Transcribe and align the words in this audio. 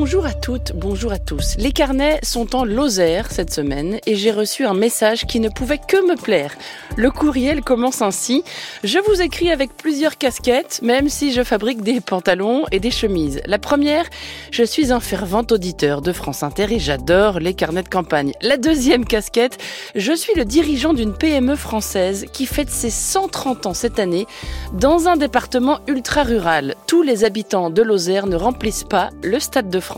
Bonjour 0.00 0.24
à 0.24 0.32
toutes, 0.32 0.72
bonjour 0.74 1.12
à 1.12 1.18
tous. 1.18 1.56
Les 1.58 1.72
carnets 1.72 2.20
sont 2.22 2.56
en 2.56 2.64
Lozère 2.64 3.30
cette 3.30 3.52
semaine 3.52 3.98
et 4.06 4.16
j'ai 4.16 4.30
reçu 4.30 4.64
un 4.64 4.72
message 4.72 5.26
qui 5.26 5.40
ne 5.40 5.50
pouvait 5.50 5.76
que 5.76 6.08
me 6.08 6.16
plaire. 6.16 6.54
Le 6.96 7.10
courriel 7.10 7.60
commence 7.60 8.00
ainsi. 8.00 8.42
Je 8.82 8.98
vous 8.98 9.20
écris 9.20 9.50
avec 9.50 9.76
plusieurs 9.76 10.16
casquettes, 10.16 10.80
même 10.82 11.10
si 11.10 11.32
je 11.32 11.44
fabrique 11.44 11.82
des 11.82 12.00
pantalons 12.00 12.64
et 12.72 12.80
des 12.80 12.90
chemises. 12.90 13.42
La 13.44 13.58
première, 13.58 14.06
je 14.50 14.64
suis 14.64 14.90
un 14.90 15.00
fervent 15.00 15.44
auditeur 15.50 16.00
de 16.00 16.14
France 16.14 16.42
Inter 16.42 16.68
et 16.70 16.78
j'adore 16.78 17.38
les 17.38 17.52
carnets 17.52 17.82
de 17.82 17.90
campagne. 17.90 18.32
La 18.40 18.56
deuxième 18.56 19.04
casquette, 19.04 19.58
je 19.94 20.14
suis 20.14 20.32
le 20.34 20.46
dirigeant 20.46 20.94
d'une 20.94 21.12
PME 21.12 21.56
française 21.56 22.24
qui 22.32 22.46
fête 22.46 22.70
ses 22.70 22.88
130 22.88 23.66
ans 23.66 23.74
cette 23.74 23.98
année 23.98 24.26
dans 24.72 25.08
un 25.08 25.18
département 25.18 25.80
ultra 25.86 26.22
rural. 26.22 26.74
Tous 26.86 27.02
les 27.02 27.24
habitants 27.24 27.68
de 27.68 27.82
Lozère 27.82 28.26
ne 28.26 28.36
remplissent 28.36 28.84
pas 28.84 29.10
le 29.22 29.38
stade 29.38 29.68
de 29.68 29.78
France. 29.78 29.89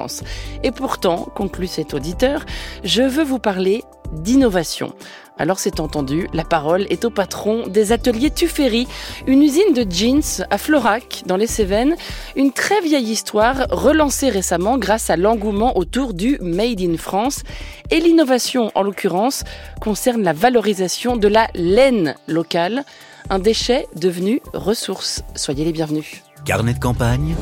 Et 0.62 0.70
pourtant, 0.70 1.28
conclut 1.34 1.66
cet 1.66 1.94
auditeur, 1.94 2.44
je 2.84 3.02
veux 3.02 3.24
vous 3.24 3.38
parler 3.38 3.84
d'innovation. 4.12 4.92
Alors 5.38 5.58
c'est 5.58 5.80
entendu, 5.80 6.28
la 6.34 6.44
parole 6.44 6.86
est 6.90 7.04
au 7.04 7.10
patron 7.10 7.66
des 7.66 7.92
ateliers 7.92 8.30
Tuffery, 8.30 8.86
une 9.26 9.42
usine 9.42 9.72
de 9.74 9.90
jeans 9.90 10.44
à 10.50 10.58
Florac, 10.58 11.22
dans 11.26 11.38
les 11.38 11.46
Cévennes, 11.46 11.96
une 12.36 12.52
très 12.52 12.80
vieille 12.82 13.10
histoire 13.10 13.66
relancée 13.70 14.28
récemment 14.28 14.76
grâce 14.76 15.08
à 15.08 15.16
l'engouement 15.16 15.76
autour 15.78 16.12
du 16.12 16.38
Made 16.42 16.80
in 16.80 16.96
France. 16.98 17.42
Et 17.90 18.00
l'innovation, 18.00 18.70
en 18.74 18.82
l'occurrence, 18.82 19.44
concerne 19.80 20.22
la 20.22 20.34
valorisation 20.34 21.16
de 21.16 21.28
la 21.28 21.48
laine 21.54 22.14
locale, 22.28 22.84
un 23.30 23.38
déchet 23.38 23.86
devenu 23.96 24.42
ressource. 24.52 25.22
Soyez 25.34 25.64
les 25.64 25.72
bienvenus. 25.72 26.22
Carnet 26.44 26.74
de 26.74 26.78
campagne, 26.78 27.34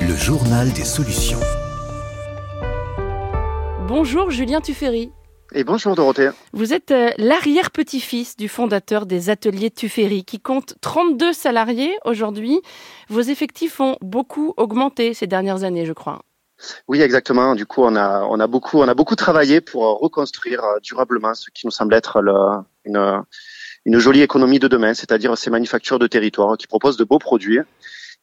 le 0.00 0.16
journal 0.16 0.72
des 0.72 0.84
solutions. 0.84 1.40
Bonjour 3.92 4.30
Julien 4.30 4.60
Tuffery. 4.60 5.10
Et 5.52 5.64
bonjour 5.64 5.96
Dorothée. 5.96 6.30
Vous 6.52 6.72
êtes 6.72 6.92
euh, 6.92 7.10
l'arrière-petit-fils 7.18 8.36
du 8.36 8.46
fondateur 8.46 9.04
des 9.04 9.30
ateliers 9.30 9.72
Tuffery 9.72 10.24
qui 10.24 10.38
compte 10.38 10.74
32 10.80 11.32
salariés 11.32 11.98
aujourd'hui. 12.04 12.60
Vos 13.08 13.22
effectifs 13.22 13.80
ont 13.80 13.96
beaucoup 14.00 14.54
augmenté 14.56 15.12
ces 15.12 15.26
dernières 15.26 15.64
années, 15.64 15.86
je 15.86 15.92
crois. 15.92 16.22
Oui, 16.86 17.00
exactement. 17.00 17.56
Du 17.56 17.66
coup, 17.66 17.82
on 17.82 17.96
a, 17.96 18.22
on 18.30 18.38
a 18.38 18.46
beaucoup, 18.46 18.78
on 18.78 18.86
a 18.86 18.94
beaucoup 18.94 19.16
travaillé 19.16 19.60
pour 19.60 19.98
reconstruire 19.98 20.62
euh, 20.62 20.78
durablement 20.80 21.34
ce 21.34 21.50
qui 21.52 21.66
nous 21.66 21.72
semble 21.72 21.94
être 21.94 22.20
le, 22.20 22.32
une, 22.84 23.24
une 23.86 23.98
jolie 23.98 24.22
économie 24.22 24.60
de 24.60 24.68
demain, 24.68 24.94
c'est-à-dire 24.94 25.36
ces 25.36 25.50
manufactures 25.50 25.98
de 25.98 26.06
territoire 26.06 26.56
qui 26.56 26.68
proposent 26.68 26.96
de 26.96 27.02
beaux 27.02 27.18
produits 27.18 27.58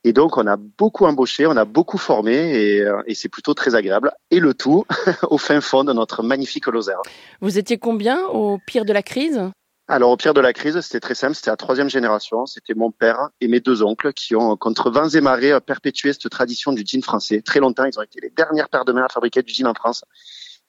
et 0.03 0.14
donc, 0.14 0.38
on 0.38 0.48
a 0.48 0.58
beaucoup 0.58 1.06
embauché, 1.06 1.48
on 1.48 1.58
a 1.58 1.66
beaucoup 1.66 1.98
formé 1.98 2.34
et, 2.34 2.81
euh, 2.81 3.02
et 3.08 3.16
c'est 3.16 3.30
plutôt 3.30 3.53
très 3.53 3.76
agréable. 3.76 4.12
Et 4.31 4.40
le 4.40 4.53
tout 4.53 4.86
au 5.30 5.38
fin 5.38 5.59
fond 5.59 5.84
de 5.84 5.94
notre 5.94 6.23
magnifique 6.23 6.67
Lozère. 6.67 7.02
Vous 7.42 7.58
étiez 7.58 7.78
combien 7.78 8.25
au 8.28 8.58
pire 8.66 8.86
de 8.86 8.94
la 8.94 9.03
crise? 9.03 9.42
Alors 9.90 10.12
au 10.12 10.18
pire 10.18 10.34
de 10.34 10.42
la 10.42 10.52
crise, 10.52 10.80
c'était 10.81 11.00
très 11.00 11.16
simple, 11.16 11.34
c'était 11.34 11.50
la 11.50 11.56
troisième 11.56 11.90
génération, 11.90 12.45
c'était 12.45 12.73
mon 12.73 12.92
père 12.92 13.30
et 13.40 13.48
mes 13.48 13.62
deux 13.62 13.84
oncles 13.84 14.12
qui 14.12 14.36
ont, 14.36 14.58
contre 14.58 14.92
vents 14.92 15.08
et 15.08 15.22
marées, 15.22 15.58
perpétué 15.62 16.12
cette 16.12 16.30
tradition 16.30 16.73
du 16.73 16.84
jean 16.86 17.02
français. 17.02 17.42
Très 17.42 17.62
longtemps, 17.62 17.86
ils 17.86 17.98
ont 17.98 18.02
été 18.02 18.20
les 18.22 18.30
dernières 18.30 18.68
paires 18.68 18.84
de 18.84 18.92
mains 18.92 19.06
à 19.06 19.09
fabriquer 19.09 19.42
du 19.44 19.53
jean 19.53 19.68
en 19.68 19.73
France 19.73 20.03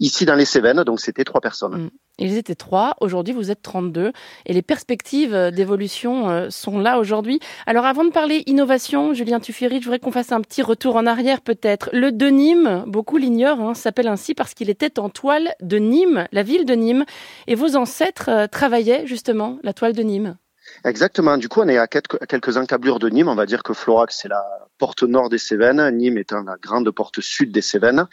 ici 0.00 0.24
dans 0.24 0.34
les 0.34 0.44
Cévennes, 0.44 0.82
donc 0.84 1.00
c'était 1.00 1.24
trois 1.24 1.40
personnes. 1.40 1.84
Mm. 1.84 1.90
Ils 2.20 2.36
étaient 2.36 2.56
trois, 2.56 2.96
aujourd'hui 3.00 3.32
vous 3.32 3.50
êtes 3.50 3.62
32 3.62 4.12
et 4.46 4.52
les 4.52 4.62
perspectives 4.62 5.34
euh, 5.34 5.50
d'évolution 5.50 6.28
euh, 6.28 6.50
sont 6.50 6.78
là 6.78 6.98
aujourd'hui. 6.98 7.38
Alors 7.66 7.86
avant 7.86 8.04
de 8.04 8.10
parler 8.10 8.42
innovation, 8.46 9.14
Julien 9.14 9.38
Tuffieri, 9.38 9.78
je 9.78 9.84
voudrais 9.84 10.00
qu'on 10.00 10.10
fasse 10.10 10.32
un 10.32 10.40
petit 10.40 10.62
retour 10.62 10.96
en 10.96 11.06
arrière 11.06 11.40
peut-être. 11.40 11.90
Le 11.92 12.10
de 12.10 12.26
Nîmes, 12.26 12.84
beaucoup 12.86 13.18
l'ignorent, 13.18 13.60
hein, 13.60 13.74
s'appelle 13.74 14.08
ainsi 14.08 14.34
parce 14.34 14.54
qu'il 14.54 14.68
était 14.68 14.98
en 14.98 15.10
toile 15.10 15.54
de 15.60 15.78
Nîmes, 15.78 16.26
la 16.32 16.42
ville 16.42 16.64
de 16.64 16.74
Nîmes, 16.74 17.04
et 17.46 17.54
vos 17.54 17.76
ancêtres 17.76 18.28
euh, 18.28 18.46
travaillaient 18.48 19.06
justement 19.06 19.58
la 19.62 19.72
toile 19.72 19.92
de 19.92 20.02
Nîmes. 20.02 20.36
Exactement. 20.84 21.38
Du 21.38 21.48
coup, 21.48 21.60
on 21.60 21.68
est 21.68 21.78
à 21.78 21.86
quelques 21.86 22.56
encablures 22.56 22.98
de 22.98 23.08
Nîmes. 23.08 23.28
On 23.28 23.34
va 23.34 23.46
dire 23.46 23.62
que 23.62 23.72
Florac, 23.72 24.12
c'est 24.12 24.28
la 24.28 24.44
porte 24.78 25.02
nord 25.02 25.28
des 25.28 25.38
Cévennes, 25.38 25.90
Nîmes 25.96 26.18
étant 26.18 26.42
la 26.42 26.56
grande 26.56 26.90
porte 26.90 27.20
sud 27.20 27.52
des 27.52 27.60
Cévennes. 27.60 28.06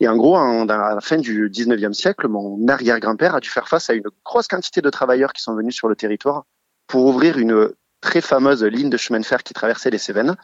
Et 0.00 0.08
en 0.08 0.16
gros, 0.16 0.36
à 0.36 0.64
la 0.66 1.00
fin 1.00 1.16
du 1.16 1.50
19e 1.50 1.92
siècle, 1.92 2.28
mon 2.28 2.66
arrière-grand-père 2.68 3.34
a 3.34 3.40
dû 3.40 3.48
faire 3.48 3.68
face 3.68 3.90
à 3.90 3.94
une 3.94 4.08
grosse 4.24 4.48
quantité 4.48 4.80
de 4.80 4.90
travailleurs 4.90 5.32
qui 5.32 5.42
sont 5.42 5.54
venus 5.54 5.74
sur 5.74 5.88
le 5.88 5.96
territoire 5.96 6.44
pour 6.86 7.06
ouvrir 7.06 7.38
une 7.38 7.70
très 8.00 8.20
fameuse 8.20 8.62
ligne 8.64 8.90
de 8.90 8.96
chemin 8.96 9.20
de 9.20 9.24
fer 9.24 9.42
qui 9.42 9.54
traversait 9.54 9.90
les 9.90 9.98
Cévennes. 9.98 10.36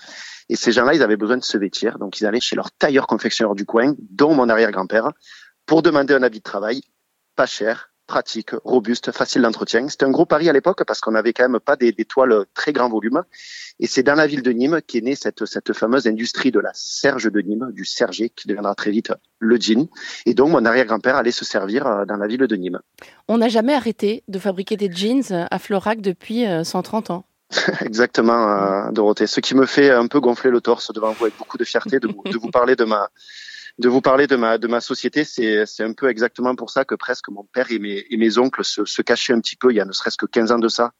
Et 0.48 0.56
ces 0.56 0.72
gens-là, 0.72 0.94
ils 0.94 1.02
avaient 1.02 1.16
besoin 1.16 1.36
de 1.36 1.44
se 1.44 1.58
vêtir. 1.58 1.98
Donc, 1.98 2.20
ils 2.20 2.26
allaient 2.26 2.40
chez 2.40 2.56
leur 2.56 2.70
tailleur-confectionneur 2.72 3.54
du 3.54 3.66
coin, 3.66 3.94
dont 4.10 4.34
mon 4.34 4.48
arrière-grand-père, 4.48 5.12
pour 5.66 5.82
demander 5.82 6.14
un 6.14 6.22
habit 6.22 6.38
de 6.38 6.44
travail 6.44 6.80
pas 7.36 7.46
cher, 7.46 7.92
pratique, 8.08 8.50
robuste, 8.64 9.12
facile 9.12 9.42
d'entretien. 9.42 9.86
C'était 9.88 10.06
un 10.06 10.10
gros 10.10 10.26
pari 10.26 10.48
à 10.48 10.52
l'époque 10.52 10.82
parce 10.84 11.00
qu'on 11.00 11.12
n'avait 11.12 11.32
quand 11.32 11.48
même 11.48 11.60
pas 11.60 11.76
des, 11.76 11.92
des, 11.92 12.04
toiles 12.04 12.46
très 12.54 12.72
grand 12.72 12.88
volume. 12.88 13.22
Et 13.78 13.86
c'est 13.86 14.02
dans 14.02 14.16
la 14.16 14.26
ville 14.26 14.42
de 14.42 14.50
Nîmes 14.50 14.80
qu'est 14.84 15.02
née 15.02 15.14
cette, 15.14 15.44
cette 15.44 15.72
fameuse 15.72 16.08
industrie 16.08 16.50
de 16.50 16.58
la 16.58 16.70
serge 16.74 17.30
de 17.30 17.40
Nîmes, 17.40 17.70
du 17.72 17.84
serger, 17.84 18.30
qui 18.30 18.48
deviendra 18.48 18.74
très 18.74 18.90
vite 18.90 19.12
le 19.38 19.56
jean. 19.60 19.88
Et 20.26 20.34
donc 20.34 20.50
mon 20.50 20.64
arrière-grand-père 20.64 21.16
allait 21.16 21.30
se 21.30 21.44
servir 21.44 21.86
euh, 21.86 22.04
dans 22.06 22.16
la 22.16 22.26
ville 22.26 22.40
de 22.40 22.56
Nîmes. 22.56 22.80
On 23.28 23.38
n'a 23.38 23.48
jamais 23.48 23.74
arrêté 23.74 24.24
de 24.26 24.38
fabriquer 24.38 24.76
des 24.76 24.90
jeans 24.90 25.46
à 25.50 25.58
Florac 25.58 26.00
depuis 26.00 26.44
130 26.64 27.10
euh, 27.10 27.12
ans. 27.12 27.24
Exactement, 27.80 28.88
euh, 28.88 28.90
Dorothée. 28.90 29.26
Ce 29.26 29.40
qui 29.40 29.54
me 29.54 29.66
fait 29.66 29.90
un 29.90 30.06
peu 30.06 30.20
gonfler 30.20 30.50
le 30.50 30.60
torse 30.60 30.92
devant 30.92 31.12
vous 31.12 31.26
avec 31.26 31.38
beaucoup 31.38 31.58
de 31.58 31.64
fierté 31.64 32.00
de, 32.00 32.08
de 32.08 32.38
vous 32.38 32.50
parler 32.50 32.74
de 32.74 32.84
ma 32.84 33.08
de 33.78 33.88
vous 33.88 34.00
parler 34.00 34.26
de 34.26 34.36
ma 34.36 34.58
de 34.58 34.66
ma 34.66 34.80
société, 34.80 35.24
c'est 35.24 35.64
un 35.80 35.92
peu 35.92 36.08
exactement 36.08 36.54
pour 36.56 36.70
ça 36.70 36.84
que 36.84 36.94
presque 36.94 37.28
mon 37.28 37.44
père 37.44 37.70
et 37.70 37.78
mes 37.78 38.04
et 38.10 38.16
mes 38.16 38.38
oncles 38.38 38.64
se, 38.64 38.84
se 38.84 39.02
cachaient 39.02 39.32
un 39.32 39.40
petit 39.40 39.56
peu. 39.56 39.70
Il 39.72 39.76
y 39.76 39.80
a 39.80 39.84
ne 39.84 39.92
serait-ce 39.92 40.16
que 40.16 40.26
15 40.26 40.52
ans 40.52 40.58
de 40.58 40.68
ça. 40.68 40.92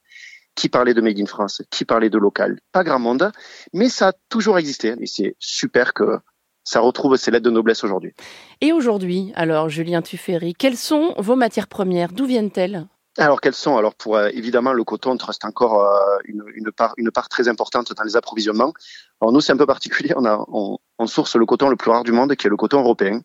Qui 0.54 0.68
parlait 0.68 0.92
de 0.92 1.00
Made 1.00 1.20
in 1.20 1.26
France, 1.26 1.62
qui 1.70 1.84
parlait 1.84 2.10
de 2.10 2.18
local, 2.18 2.58
pas 2.72 2.82
grand 2.82 2.98
monde, 2.98 3.30
mais 3.72 3.88
ça 3.88 4.08
a 4.08 4.12
toujours 4.28 4.58
existé. 4.58 4.92
Et 5.00 5.06
c'est 5.06 5.36
super 5.38 5.94
que 5.94 6.18
ça 6.64 6.80
retrouve 6.80 7.16
ses 7.16 7.30
lettres 7.30 7.44
de 7.44 7.50
noblesse 7.50 7.84
aujourd'hui. 7.84 8.12
Et 8.60 8.72
aujourd'hui, 8.72 9.30
alors 9.36 9.68
Julien 9.68 10.02
Tuffery, 10.02 10.54
quelles 10.54 10.76
sont 10.76 11.14
vos 11.16 11.36
matières 11.36 11.68
premières? 11.68 12.12
D'où 12.12 12.26
viennent-elles? 12.26 12.88
Alors 13.18 13.40
quelles 13.40 13.54
sont? 13.54 13.76
Alors 13.76 13.94
pour 13.94 14.16
euh, 14.16 14.28
évidemment 14.32 14.72
le 14.72 14.84
coton 14.84 15.16
reste 15.16 15.44
encore 15.44 15.84
euh, 15.84 16.18
une, 16.24 16.44
une, 16.54 16.72
part 16.72 16.94
une 16.96 17.10
part 17.10 17.28
très 17.28 17.48
importante 17.48 17.92
dans 17.92 18.04
les 18.04 18.16
approvisionnements. 18.16 18.72
Alors 19.20 19.32
nous 19.32 19.40
c'est 19.40 19.52
un 19.52 19.56
peu 19.56 19.66
particulier, 19.66 20.12
on 20.16 20.24
a 20.24 20.44
on, 20.48 20.78
on, 20.98 21.06
source 21.06 21.36
le 21.36 21.46
coton 21.46 21.68
le 21.68 21.76
plus 21.76 21.90
rare 21.90 22.04
du 22.04 22.12
monde 22.12 22.34
qui 22.36 22.46
est 22.46 22.50
le 22.50 22.56
coton 22.56 22.80
européen 22.80 23.20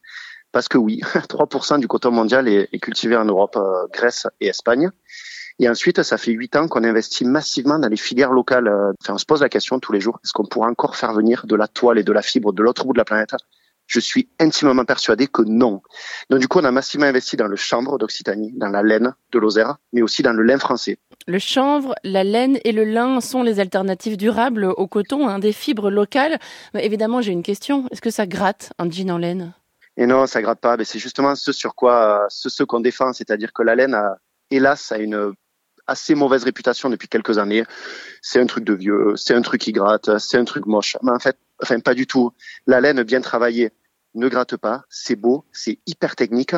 parce 0.52 0.68
que 0.68 0.78
oui, 0.78 1.02
3% 1.14 1.80
du 1.80 1.88
coton 1.88 2.12
mondial 2.12 2.48
est, 2.48 2.70
est 2.72 2.80
cultivé 2.80 3.16
en 3.16 3.26
Europe, 3.26 3.56
euh, 3.58 3.88
Grèce 3.92 4.28
et 4.40 4.48
Espagne. 4.48 4.92
Et 5.60 5.70
ensuite, 5.70 6.02
ça 6.02 6.18
fait 6.18 6.32
huit 6.32 6.56
ans 6.56 6.68
qu'on 6.68 6.84
investit 6.84 7.26
massivement 7.26 7.78
dans 7.78 7.88
les 7.88 7.98
filières 7.98 8.32
locales. 8.32 8.68
Enfin, 9.02 9.14
on 9.14 9.18
se 9.20 9.26
pose 9.26 9.42
la 9.42 9.50
question 9.50 9.80
tous 9.80 9.92
les 9.92 10.00
jours 10.00 10.20
est-ce 10.24 10.34
qu'on 10.34 10.46
pourra 10.46 10.68
encore 10.68 10.96
faire 10.96 11.14
venir 11.14 11.46
de 11.46 11.56
la 11.56 11.68
toile 11.68 12.00
et 12.00 12.04
de 12.04 12.12
la 12.12 12.24
fibre 12.24 12.54
de 12.54 12.64
l'autre 12.64 12.86
bout 12.86 12.94
de 12.94 12.98
la 12.98 13.06
planète? 13.06 13.36
Je 13.88 14.00
suis 14.00 14.30
intimement 14.40 14.86
persuadé 14.86 15.28
que 15.28 15.42
non. 15.42 15.82
Donc 16.30 16.40
du 16.40 16.48
coup, 16.48 16.60
on 16.60 16.64
a 16.64 16.72
massivement 16.72 17.06
investi 17.06 17.38
dans 17.38 17.48
le 17.48 17.56
chanvre 17.56 17.98
d'Occitanie, 17.98 18.52
dans 18.56 18.70
la 18.70 18.84
laine 18.84 19.14
de 19.32 19.40
Lozère, 19.40 19.78
mais 19.92 20.02
aussi 20.02 20.24
dans 20.24 20.34
le 20.34 20.44
lin 20.44 20.58
français. 20.58 20.98
Le 21.28 21.40
chanvre, 21.40 21.96
la 22.04 22.24
laine 22.24 22.60
et 22.64 22.72
le 22.72 22.84
lin 22.84 23.22
sont 23.22 23.44
les 23.44 23.60
alternatives 23.60 24.18
durables 24.18 24.66
au 24.66 24.88
coton, 24.88 25.28
hein, 25.28 25.40
des 25.40 25.52
fibres 25.52 25.90
locales. 25.90 26.40
Mais 26.74 26.86
évidemment, 26.86 27.22
j'ai 27.22 27.32
une 27.32 27.44
question. 27.44 27.88
Est-ce 27.92 28.02
que 28.02 28.10
ça 28.10 28.26
gratte 28.26 28.72
un 28.80 28.90
jean 28.90 29.12
en 29.12 29.18
laine? 29.18 29.54
Et 29.98 30.06
non, 30.06 30.26
ça 30.26 30.42
gratte 30.42 30.60
pas. 30.60 30.78
Mais 30.78 30.86
c'est 30.86 31.00
justement 31.00 31.36
ce 31.36 31.52
sur 31.52 31.76
quoi, 31.76 32.26
ce, 32.30 32.50
ce 32.50 32.64
qu'on 32.64 32.80
défend, 32.80 33.14
c'est-à-dire 33.14 33.54
que 33.54 33.64
la 33.64 33.76
laine, 33.76 33.94
a, 33.94 34.18
hélas, 34.50 34.92
a 34.92 34.98
une 34.98 35.34
assez 35.88 36.16
mauvaise 36.16 36.44
réputation 36.44 36.90
depuis 36.90 37.08
quelques 37.08 37.38
années. 37.38 37.64
C'est 38.22 38.40
un 38.40 38.46
truc 38.46 38.64
de 38.64 38.74
vieux, 38.74 39.14
c'est 39.16 39.36
un 39.36 39.42
truc 39.42 39.62
qui 39.62 39.72
gratte, 39.72 40.18
c'est 40.18 40.38
un 40.38 40.46
truc 40.46 40.66
moche. 40.66 40.98
Mais 41.04 41.12
en 41.12 41.20
fait, 41.20 41.38
enfin 41.62 41.80
pas 41.80 41.94
du 41.94 42.08
tout. 42.08 42.32
La 42.68 42.82
laine 42.82 43.04
bien 43.04 43.22
travaillée 43.22 43.72
ne 44.16 44.28
gratte 44.28 44.58
pas, 44.58 44.84
c'est 44.90 45.16
beau, 45.16 45.46
c'est 45.52 45.80
hyper 45.86 46.16
technique. 46.16 46.56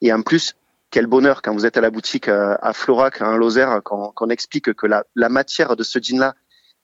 Et 0.00 0.12
en 0.12 0.22
plus, 0.22 0.56
quel 0.90 1.06
bonheur 1.06 1.42
quand 1.42 1.52
vous 1.52 1.66
êtes 1.66 1.76
à 1.76 1.80
la 1.80 1.90
boutique 1.90 2.28
euh, 2.28 2.56
à 2.60 2.72
Florac, 2.72 3.20
en 3.22 3.36
Lozère, 3.36 3.82
qu'on 3.84 4.28
explique 4.28 4.72
que 4.74 4.86
la, 4.86 5.04
la, 5.14 5.28
matière 5.28 5.76
de 5.76 5.82
ce 5.82 5.98
jean-là 6.02 6.34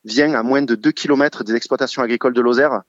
vient 0.04 0.34
à 0.34 0.42
moins 0.42 0.62
de 0.62 0.74
2 0.74 0.92
km 0.92 1.44
des 1.44 1.54
exploitations 1.54 2.02
agricoles 2.02 2.34
de 2.34 2.40
Lozère. 2.40 2.82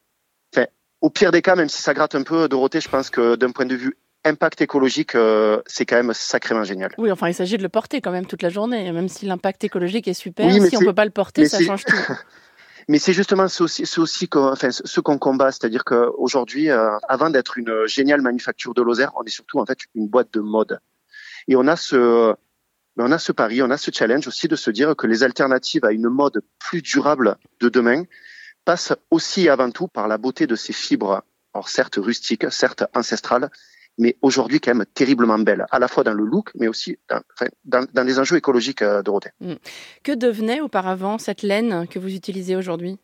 Enfin, 0.53 0.67
au 1.01 1.09
pire 1.09 1.31
des 1.31 1.41
cas, 1.41 1.55
même 1.55 1.69
si 1.69 1.81
ça 1.81 1.93
gratte 1.93 2.15
un 2.15 2.23
peu, 2.23 2.47
Dorothée, 2.47 2.81
je 2.81 2.89
pense 2.89 3.09
que 3.09 3.35
d'un 3.35 3.51
point 3.51 3.65
de 3.65 3.75
vue 3.75 3.97
impact 4.23 4.61
écologique, 4.61 5.15
euh, 5.15 5.61
c'est 5.65 5.85
quand 5.85 5.95
même 5.95 6.13
sacrément 6.13 6.63
génial. 6.63 6.91
Oui, 6.97 7.11
enfin, 7.11 7.29
il 7.29 7.33
s'agit 7.33 7.57
de 7.57 7.63
le 7.63 7.69
porter 7.69 8.01
quand 8.01 8.11
même 8.11 8.25
toute 8.25 8.41
la 8.41 8.49
journée, 8.49 8.91
même 8.91 9.07
si 9.07 9.25
l'impact 9.25 9.63
écologique 9.63 10.07
est 10.07 10.13
super. 10.13 10.51
si 10.51 10.77
on 10.77 10.81
peut 10.81 10.93
pas 10.93 11.05
le 11.05 11.11
porter, 11.11 11.47
ça 11.47 11.59
change 11.59 11.85
tout. 11.85 11.95
Mais 12.89 12.99
c'est 12.99 13.13
justement 13.13 13.47
ce 13.49 13.63
aussi, 13.63 13.83
aussi 13.99 14.29
qu'on, 14.29 14.51
enfin, 14.51 14.69
ce 14.71 14.99
qu'on 15.01 15.17
combat, 15.17 15.51
c'est-à-dire 15.51 15.83
qu'aujourd'hui, 15.83 16.69
euh, 16.69 16.97
avant 17.09 17.29
d'être 17.29 17.57
une 17.57 17.85
géniale 17.85 18.21
manufacture 18.21 18.73
de 18.73 18.81
Lozère, 18.81 19.11
on 19.17 19.23
est 19.23 19.29
surtout 19.29 19.59
en 19.59 19.65
fait 19.65 19.79
une 19.93 20.07
boîte 20.07 20.33
de 20.33 20.39
mode. 20.39 20.79
Et 21.49 21.55
on 21.57 21.67
a 21.67 21.75
ce, 21.75 22.33
Mais 22.95 23.03
on 23.03 23.11
a 23.11 23.19
ce 23.19 23.31
pari, 23.31 23.61
on 23.61 23.69
a 23.69 23.77
ce 23.77 23.91
challenge 23.93 24.27
aussi 24.27 24.47
de 24.47 24.55
se 24.55 24.71
dire 24.71 24.95
que 24.95 25.05
les 25.05 25.23
alternatives 25.23 25.85
à 25.85 25.91
une 25.91 26.09
mode 26.09 26.41
plus 26.59 26.81
durable 26.81 27.37
de 27.59 27.69
demain 27.69 28.03
passent 28.65 28.93
aussi 29.11 29.49
avant 29.49 29.71
tout 29.71 29.87
par 29.87 30.07
la 30.07 30.17
beauté 30.17 30.47
de 30.47 30.55
ces 30.55 30.73
fibres, 30.73 31.23
alors 31.53 31.69
certes 31.69 31.97
rustiques, 31.97 32.51
certes 32.51 32.83
ancestrales, 32.95 33.49
mais 33.97 34.17
aujourd'hui 34.21 34.59
quand 34.59 34.73
même 34.73 34.85
terriblement 34.93 35.39
belles, 35.39 35.65
à 35.71 35.79
la 35.79 35.87
fois 35.87 36.03
dans 36.03 36.13
le 36.13 36.23
look, 36.23 36.51
mais 36.55 36.67
aussi 36.67 36.97
dans, 37.09 37.21
enfin, 37.33 37.49
dans, 37.65 37.85
dans 37.93 38.03
les 38.03 38.19
enjeux 38.19 38.37
écologiques, 38.37 38.81
euh, 38.81 39.01
Dorothée. 39.01 39.31
Mm. 39.39 39.53
Que 40.03 40.13
devenait 40.13 40.61
auparavant 40.61 41.17
cette 41.17 41.41
laine 41.41 41.87
que 41.87 41.99
vous 41.99 42.13
utilisez 42.13 42.55
aujourd'hui? 42.55 42.97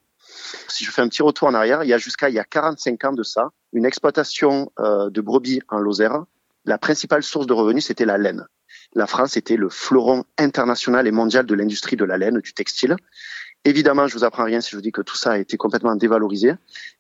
Si 0.68 0.86
je 0.86 0.92
fais 0.92 1.02
un 1.02 1.10
petit 1.10 1.22
retour 1.22 1.48
en 1.48 1.54
arrière, 1.54 1.84
il 1.84 1.90
y 1.90 1.94
a 1.94 1.98
jusqu'à 1.98 2.30
il 2.30 2.36
y 2.36 2.40
a 2.40 2.44
45 2.44 3.04
ans 3.06 3.14
de 3.14 3.24
ça, 3.24 3.50
une 3.74 3.86
exploitation 3.86 4.72
euh, 4.80 5.10
de 5.10 5.22
brebis 5.22 5.62
en 5.70 5.80
Lozère, 5.80 6.24
la 6.66 6.78
principale 6.78 7.24
source 7.24 7.46
de 7.46 7.54
revenus, 7.54 7.86
c'était 7.86 8.06
la 8.06 8.18
laine. 8.18 8.46
La 8.94 9.08
France 9.08 9.38
était 9.38 9.58
le 9.58 9.70
fleuron 9.70 10.24
international 10.38 11.08
et 11.08 11.12
mondial 11.12 11.46
de 11.46 11.56
l'industrie 11.56 11.96
de 11.96 12.06
la 12.06 12.18
laine, 12.18 12.40
du 12.40 12.54
textile. 12.54 12.96
Évidemment, 13.66 14.08
je 14.08 14.18
vous 14.18 14.26
apprends 14.26 14.44
rien 14.44 14.60
si 14.60 14.72
je 14.72 14.76
vous 14.76 14.82
dis 14.82 14.92
que 14.92 15.02
tout 15.02 15.16
ça 15.16 15.32
a 15.32 15.38
été 15.38 15.56
complètement 15.56 15.96
dévalorisé. 15.96 16.54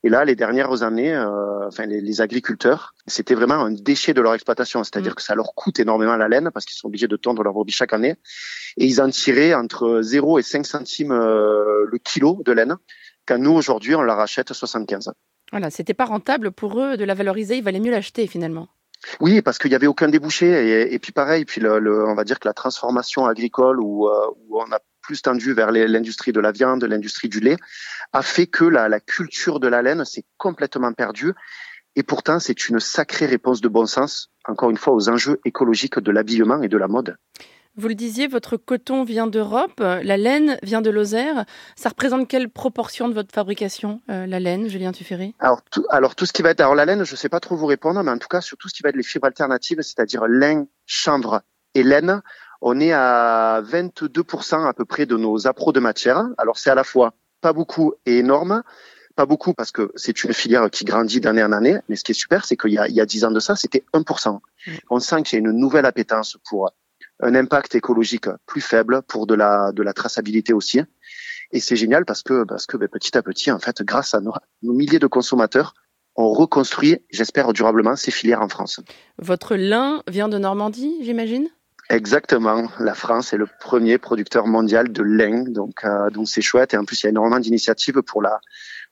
Et 0.03 0.09
là, 0.09 0.23
les 0.23 0.35
dernières 0.35 0.81
années, 0.81 1.13
euh, 1.13 1.67
enfin 1.67 1.85
les, 1.85 1.99
les, 1.99 2.21
agriculteurs, 2.21 2.95
c'était 3.05 3.35
vraiment 3.35 3.55
un 3.55 3.71
déchet 3.71 4.13
de 4.13 4.21
leur 4.21 4.33
exploitation, 4.33 4.81
c'est-à-dire 4.85 5.11
mmh. 5.11 5.15
que 5.15 5.21
ça 5.21 5.35
leur 5.35 5.55
coûte 5.55 5.79
énormément 5.79 6.15
la 6.15 6.29
laine 6.29 6.51
parce 6.53 6.65
qu'ils 6.65 6.77
sont 6.77 6.87
obligés 6.87 7.09
de 7.09 7.17
tondre 7.17 7.43
leur 7.43 7.51
brebis 7.51 7.73
chaque 7.73 7.91
année, 7.91 8.15
et 8.77 8.85
ils 8.85 9.01
en 9.01 9.09
tiraient 9.09 9.53
entre 9.53 9.99
0 10.01 10.39
et 10.39 10.41
5 10.41 10.65
centimes 10.65 11.11
euh, 11.11 11.85
le 11.85 11.97
kilo 11.97 12.41
de 12.45 12.53
laine, 12.53 12.77
quand 13.25 13.37
nous 13.37 13.51
aujourd'hui 13.51 13.95
on 13.95 14.01
la 14.01 14.15
rachète 14.15 14.53
75. 14.53 15.11
Voilà, 15.51 15.69
c'était 15.69 15.93
pas 15.93 16.05
rentable 16.05 16.51
pour 16.51 16.79
eux 16.79 16.95
de 16.95 17.03
la 17.03 17.13
valoriser, 17.13 17.57
il 17.57 17.63
valait 17.63 17.81
mieux 17.81 17.91
l'acheter 17.91 18.25
finalement. 18.25 18.69
Oui, 19.19 19.41
parce 19.41 19.57
qu'il 19.57 19.71
y 19.71 19.75
avait 19.75 19.87
aucun 19.87 20.07
débouché 20.07 20.47
et, 20.47 20.93
et 20.93 20.99
puis 20.99 21.11
pareil, 21.11 21.43
puis 21.43 21.59
le, 21.59 21.79
le, 21.79 22.07
on 22.07 22.15
va 22.15 22.23
dire 22.23 22.39
que 22.39 22.47
la 22.47 22.53
transformation 22.53 23.25
agricole 23.25 23.81
où, 23.81 24.07
euh, 24.07 24.27
où 24.47 24.61
on 24.61 24.71
a 24.71 24.79
plus 25.03 25.21
tendu 25.21 25.53
vers 25.53 25.71
l'industrie 25.71 26.31
de 26.31 26.39
la 26.39 26.51
viande, 26.51 26.83
l'industrie 26.83 27.29
du 27.29 27.39
lait, 27.39 27.57
a 28.13 28.23
fait 28.23 28.47
que 28.47 28.65
la, 28.65 28.89
la 28.89 28.99
culture 28.99 29.59
de 29.59 29.67
la 29.67 29.81
laine 29.81 30.05
s'est 30.05 30.25
complètement 30.37 30.93
perdue. 30.93 31.33
Et 31.95 32.01
pourtant, 32.01 32.39
c'est 32.39 32.69
une 32.69 32.79
sacrée 32.79 33.27
réponse 33.27 33.61
de 33.61 33.67
bon 33.67 33.85
sens, 33.85 34.31
encore 34.45 34.71
une 34.71 34.77
fois, 34.77 34.93
aux 34.93 35.09
enjeux 35.09 35.39
écologiques 35.45 35.99
de 35.99 36.11
l'habillement 36.11 36.63
et 36.63 36.69
de 36.69 36.77
la 36.77 36.87
mode. 36.87 37.17
Vous 37.75 37.87
le 37.87 37.95
disiez, 37.95 38.27
votre 38.27 38.55
coton 38.55 39.03
vient 39.03 39.25
d'Europe, 39.25 39.79
la 39.79 40.15
laine 40.15 40.59
vient 40.61 40.81
de 40.81 40.91
Lozère. 40.91 41.45
Ça 41.75 41.89
représente 41.89 42.27
quelle 42.27 42.49
proportion 42.49 43.09
de 43.09 43.15
votre 43.15 43.33
fabrication, 43.33 43.99
euh, 44.11 44.27
la 44.27 44.39
laine, 44.39 44.67
Julien 44.67 44.91
Tuffery 44.91 45.33
alors 45.39 45.63
tout, 45.71 45.83
alors 45.89 46.13
tout 46.13 46.27
ce 46.27 46.33
qui 46.33 46.43
va 46.43 46.51
être, 46.51 46.61
alors 46.61 46.75
la 46.75 46.85
laine, 46.85 47.03
je 47.03 47.13
ne 47.13 47.17
sais 47.17 47.29
pas 47.29 47.39
trop 47.39 47.55
vous 47.55 47.65
répondre, 47.65 48.03
mais 48.03 48.11
en 48.11 48.19
tout 48.19 48.27
cas 48.27 48.41
sur 48.41 48.57
tout 48.57 48.69
ce 48.69 48.75
qui 48.75 48.83
va 48.83 48.89
être 48.89 48.95
les 48.95 49.01
fibres 49.01 49.25
alternatives, 49.25 49.81
c'est-à-dire 49.81 50.27
lin, 50.27 50.65
chanvre 50.85 51.41
et 51.73 51.81
laine, 51.81 52.21
on 52.65 52.79
est 52.79 52.93
à 52.93 53.61
22% 53.61 54.65
à 54.65 54.73
peu 54.73 54.85
près 54.85 55.05
de 55.05 55.17
nos 55.17 55.47
appros 55.47 55.73
de 55.73 55.81
matière. 55.81 56.25
Alors 56.37 56.57
c'est 56.57 56.69
à 56.69 56.75
la 56.75 56.85
fois 56.85 57.13
pas 57.41 57.51
beaucoup 57.51 57.93
et 58.05 58.19
énorme. 58.19 58.63
Pas 59.17 59.25
beaucoup 59.25 59.53
parce 59.53 59.71
que 59.71 59.91
c'est 59.95 60.23
une 60.23 60.33
filière 60.33 60.71
qui 60.71 60.85
grandit 60.85 61.19
d'année 61.19 61.43
en 61.43 61.51
année, 61.51 61.77
mais 61.87 61.97
ce 61.97 62.03
qui 62.03 62.13
est 62.13 62.15
super, 62.15 62.45
c'est 62.45 62.55
qu'il 62.55 62.71
y 62.71 62.79
a, 62.79 62.87
il 62.87 62.95
y 62.95 63.01
a 63.01 63.05
10 63.05 63.25
ans 63.25 63.31
de 63.31 63.39
ça, 63.41 63.55
c'était 63.55 63.83
1%. 63.93 64.33
Mmh. 64.33 64.71
On 64.89 64.99
sent 64.99 65.21
qu'il 65.23 65.37
y 65.37 65.45
a 65.45 65.47
une 65.47 65.51
nouvelle 65.51 65.85
appétence 65.85 66.37
pour 66.49 66.71
un 67.19 67.35
impact 67.35 67.75
écologique 67.75 68.27
plus 68.47 68.61
faible 68.61 69.03
pour 69.03 69.27
de 69.27 69.35
la, 69.35 69.71
de 69.73 69.83
la 69.83 69.93
traçabilité 69.93 70.53
aussi. 70.53 70.81
Et 71.51 71.59
c'est 71.59 71.75
génial 71.75 72.05
parce 72.05 72.23
que, 72.23 72.45
parce 72.45 72.65
que 72.65 72.77
ben, 72.77 72.87
petit 72.87 73.15
à 73.17 73.21
petit, 73.21 73.51
en 73.51 73.59
fait, 73.59 73.83
grâce 73.83 74.15
à 74.15 74.21
nos, 74.21 74.33
nos 74.63 74.73
milliers 74.73 74.99
de 74.99 75.07
consommateurs, 75.07 75.73
on 76.15 76.31
reconstruit, 76.31 76.99
j'espère 77.11 77.51
durablement, 77.53 77.95
ces 77.97 78.09
filières 78.09 78.41
en 78.41 78.47
France. 78.47 78.79
Votre 79.19 79.55
lin 79.55 80.01
vient 80.07 80.29
de 80.29 80.37
Normandie, 80.37 80.95
j'imagine? 81.01 81.49
Exactement. 81.89 82.69
La 82.79 82.93
France 82.93 83.33
est 83.33 83.37
le 83.37 83.47
premier 83.59 83.97
producteur 83.97 84.47
mondial 84.47 84.91
de 84.91 85.03
lin, 85.03 85.43
donc 85.47 85.83
euh, 85.83 86.09
donc 86.09 86.27
c'est 86.27 86.41
chouette. 86.41 86.73
Et 86.73 86.77
en 86.77 86.85
plus, 86.85 87.01
il 87.01 87.05
y 87.05 87.07
a 87.07 87.09
énormément 87.09 87.39
d'initiatives 87.39 88.01
pour 88.01 88.21
la 88.21 88.39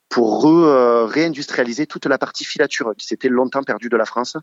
pour 0.08 0.42
re, 0.42 0.46
euh, 0.46 1.06
réindustrialiser 1.06 1.86
toute 1.86 2.06
la 2.06 2.18
partie 2.18 2.44
filature 2.44 2.92
qui 2.98 3.06
s'était 3.06 3.30
longtemps 3.30 3.62
perdue 3.62 3.88
de 3.88 3.96
la 3.96 4.04
France 4.04 4.36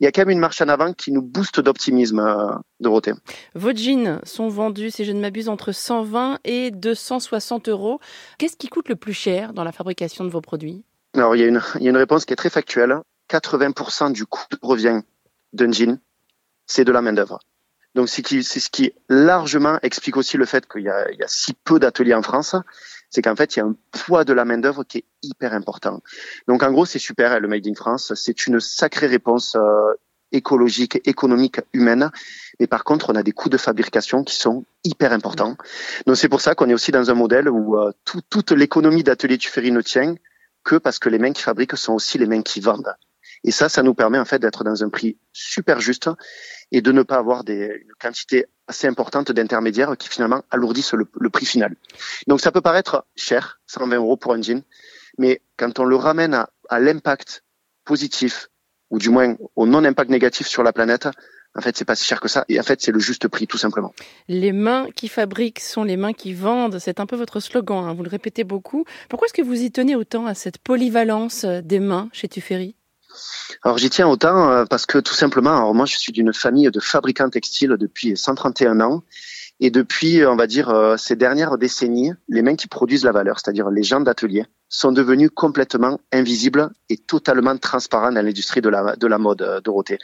il 0.00 0.04
y 0.04 0.06
a 0.06 0.12
quand 0.12 0.22
même 0.22 0.30
une 0.30 0.38
marche 0.38 0.60
en 0.60 0.68
avant 0.68 0.92
qui 0.92 1.12
nous 1.12 1.22
booste 1.22 1.60
d'optimisme, 1.60 2.18
euh, 2.18 2.52
Dorothée. 2.80 3.12
Vos 3.54 3.72
jeans 3.72 4.20
sont 4.24 4.48
vendus, 4.48 4.90
si 4.90 5.04
je 5.04 5.12
ne 5.12 5.20
m'abuse, 5.20 5.48
entre 5.48 5.72
120 5.72 6.40
et 6.44 6.70
260 6.70 7.68
euros. 7.68 8.00
Qu'est-ce 8.38 8.56
qui 8.56 8.68
coûte 8.68 8.88
le 8.88 8.96
plus 8.96 9.12
cher 9.12 9.52
dans 9.52 9.64
la 9.64 9.72
fabrication 9.72 10.24
de 10.24 10.30
vos 10.30 10.40
produits? 10.40 10.84
Alors, 11.14 11.36
il 11.36 11.40
y, 11.40 11.44
a 11.44 11.46
une, 11.46 11.60
il 11.76 11.82
y 11.82 11.86
a 11.86 11.90
une 11.90 11.96
réponse 11.96 12.24
qui 12.24 12.32
est 12.32 12.36
très 12.36 12.50
factuelle. 12.50 12.96
80% 13.30 14.12
du 14.12 14.26
coût 14.26 14.44
revient 14.62 15.02
d'un 15.52 15.70
jean, 15.70 16.00
c'est 16.66 16.84
de 16.84 16.92
la 16.92 17.02
main-d'œuvre. 17.02 17.38
Donc, 17.94 18.08
c'est 18.08 18.42
ce 18.42 18.70
qui 18.70 18.92
largement 19.08 19.78
explique 19.82 20.16
aussi 20.16 20.36
le 20.36 20.46
fait 20.46 20.66
qu'il 20.66 20.82
y, 20.82 20.84
y 20.84 20.88
a, 20.88 21.28
si 21.28 21.52
peu 21.52 21.78
d'ateliers 21.78 22.14
en 22.14 22.22
France 22.22 22.56
c'est 23.12 23.20
qu'en 23.20 23.36
fait, 23.36 23.54
il 23.54 23.58
y 23.58 23.62
a 23.62 23.66
un 23.66 23.76
poids 23.90 24.24
de 24.24 24.32
la 24.32 24.46
main-d'œuvre 24.46 24.84
qui 24.84 24.98
est 24.98 25.04
hyper 25.22 25.52
important. 25.52 26.02
Donc, 26.48 26.62
en 26.62 26.72
gros, 26.72 26.86
c'est 26.86 26.98
super, 26.98 27.32
hein, 27.32 27.40
le 27.40 27.46
Made 27.46 27.66
in 27.66 27.74
France. 27.74 28.14
C'est 28.16 28.46
une 28.46 28.58
sacrée 28.58 29.06
réponse 29.06 29.54
euh, 29.54 29.92
écologique, 30.32 30.98
économique, 31.06 31.60
humaine. 31.74 32.10
Mais 32.58 32.66
par 32.66 32.84
contre, 32.84 33.10
on 33.10 33.14
a 33.14 33.22
des 33.22 33.32
coûts 33.32 33.50
de 33.50 33.58
fabrication 33.58 34.24
qui 34.24 34.36
sont 34.36 34.64
hyper 34.82 35.12
importants. 35.12 35.58
Donc, 36.06 36.16
c'est 36.16 36.30
pour 36.30 36.40
ça 36.40 36.54
qu'on 36.54 36.70
est 36.70 36.74
aussi 36.74 36.90
dans 36.90 37.10
un 37.10 37.14
modèle 37.14 37.50
où 37.50 37.76
euh, 37.76 37.92
tout, 38.06 38.22
toute 38.30 38.50
l'économie 38.52 39.02
d'atelier 39.02 39.36
Tuffery 39.36 39.72
ne 39.72 39.82
tient 39.82 40.14
que 40.64 40.76
parce 40.76 40.98
que 40.98 41.10
les 41.10 41.18
mains 41.18 41.32
qui 41.32 41.42
fabriquent 41.42 41.76
sont 41.76 41.92
aussi 41.92 42.16
les 42.16 42.26
mains 42.26 42.42
qui 42.42 42.60
vendent. 42.60 42.94
Et 43.44 43.50
ça, 43.50 43.68
ça 43.68 43.82
nous 43.82 43.94
permet 43.94 44.18
en 44.18 44.24
fait 44.24 44.38
d'être 44.38 44.64
dans 44.64 44.84
un 44.84 44.88
prix 44.88 45.18
super 45.32 45.80
juste 45.80 46.08
et 46.70 46.80
de 46.80 46.92
ne 46.92 47.02
pas 47.02 47.16
avoir 47.16 47.44
des, 47.44 47.82
une 47.82 47.92
quantité 48.00 48.46
assez 48.66 48.86
importante 48.86 49.32
d'intermédiaires 49.32 49.96
qui 49.98 50.08
finalement 50.08 50.42
alourdissent 50.50 50.94
le, 50.94 51.30
prix 51.30 51.46
final. 51.46 51.74
Donc 52.28 52.40
ça 52.40 52.52
peut 52.52 52.60
paraître 52.60 53.04
cher, 53.16 53.60
120 53.66 53.96
euros 53.96 54.16
pour 54.16 54.32
un 54.32 54.42
jean, 54.42 54.62
mais 55.18 55.42
quand 55.56 55.78
on 55.78 55.84
le 55.84 55.96
ramène 55.96 56.34
à, 56.34 56.50
à 56.68 56.78
l'impact 56.78 57.44
positif 57.84 58.48
ou 58.90 58.98
du 58.98 59.10
moins 59.10 59.36
au 59.56 59.66
non-impact 59.66 60.10
négatif 60.10 60.46
sur 60.46 60.62
la 60.62 60.72
planète, 60.72 61.08
en 61.54 61.60
fait, 61.60 61.76
c'est 61.76 61.84
pas 61.84 61.94
si 61.94 62.06
cher 62.06 62.20
que 62.20 62.28
ça. 62.28 62.44
Et 62.48 62.58
en 62.58 62.62
fait, 62.62 62.80
c'est 62.80 62.92
le 62.92 62.98
juste 62.98 63.28
prix, 63.28 63.46
tout 63.46 63.58
simplement. 63.58 63.92
Les 64.26 64.52
mains 64.52 64.86
qui 64.94 65.08
fabriquent 65.08 65.60
sont 65.60 65.84
les 65.84 65.98
mains 65.98 66.14
qui 66.14 66.32
vendent. 66.32 66.78
C'est 66.78 66.98
un 66.98 67.06
peu 67.06 67.16
votre 67.16 67.40
slogan. 67.40 67.84
Hein. 67.84 67.94
Vous 67.94 68.02
le 68.02 68.08
répétez 68.08 68.44
beaucoup. 68.44 68.84
Pourquoi 69.10 69.26
est-ce 69.26 69.34
que 69.34 69.42
vous 69.42 69.60
y 69.62 69.70
tenez 69.70 69.94
autant 69.94 70.26
à 70.26 70.34
cette 70.34 70.58
polyvalence 70.58 71.44
des 71.44 71.78
mains 71.78 72.08
chez 72.12 72.28
Tuffery? 72.28 72.74
Alors 73.62 73.78
j'y 73.78 73.90
tiens 73.90 74.08
autant 74.08 74.50
euh, 74.50 74.64
parce 74.64 74.86
que 74.86 74.98
tout 74.98 75.14
simplement, 75.14 75.56
alors 75.56 75.74
moi 75.74 75.86
je 75.86 75.96
suis 75.96 76.12
d'une 76.12 76.32
famille 76.32 76.70
de 76.70 76.80
fabricants 76.80 77.30
textiles 77.30 77.76
depuis 77.78 78.16
131 78.16 78.80
ans 78.80 79.02
et 79.64 79.70
depuis, 79.70 80.26
on 80.26 80.34
va 80.34 80.48
dire, 80.48 80.70
euh, 80.70 80.96
ces 80.96 81.14
dernières 81.14 81.56
décennies, 81.56 82.12
les 82.28 82.42
mains 82.42 82.56
qui 82.56 82.66
produisent 82.66 83.04
la 83.04 83.12
valeur, 83.12 83.38
c'est-à-dire 83.38 83.70
les 83.70 83.84
gens 83.84 84.00
d'atelier, 84.00 84.44
sont 84.68 84.90
devenus 84.90 85.30
complètement 85.32 86.00
invisibles 86.10 86.70
et 86.88 86.96
totalement 86.96 87.56
transparents 87.56 88.10
dans 88.10 88.24
l'industrie 88.24 88.60
de 88.60 88.68
la, 88.68 88.96
de 88.96 89.06
la 89.06 89.18
mode, 89.18 89.42
euh, 89.42 89.60
Dorothée. 89.60 89.98